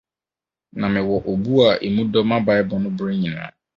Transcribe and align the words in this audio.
Na 0.79 0.85
mewɔ 0.93 1.15
obu 1.31 1.51
a 1.67 1.69
emu 1.85 2.01
dɔ 2.13 2.19
ma 2.29 2.37
Bible 2.47 2.77
no 2.81 2.89
bere 2.97 3.13
nyinaa. 3.21 3.51